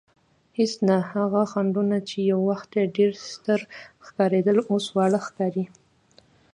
هېڅ 0.57 0.73
نه، 0.87 0.95
هغه 1.11 1.41
خنډونه 1.51 1.97
چې 2.09 2.17
یو 2.31 2.39
وخت 2.49 2.71
ډېر 2.97 3.11
ستر 3.31 3.59
ښکارېدل 4.05 4.57
اوس 4.71 4.85
واړه 4.95 5.19
ښکاري. 5.27 5.65